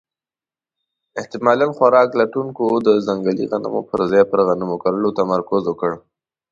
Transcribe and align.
احتمالاً 1.19 1.67
خوراک 1.77 2.09
لټونکو 2.21 2.65
د 2.87 2.89
ځنګلي 3.07 3.45
غنمو 3.51 3.81
پر 3.89 3.99
ځای 4.11 4.23
پر 4.31 4.39
غنمو 4.47 4.75
کرلو 4.83 5.09
تمرکز 5.19 5.63
وکړ. 5.67 5.91